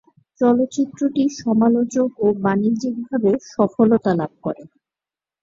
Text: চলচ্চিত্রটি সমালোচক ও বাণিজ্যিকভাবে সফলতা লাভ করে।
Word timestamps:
চলচ্চিত্রটি 0.41 1.23
সমালোচক 1.39 2.09
ও 2.19 2.37
বাণিজ্যিকভাবে 2.43 3.31
সফলতা 3.51 4.11
লাভ 4.19 4.31
করে। 4.41 4.63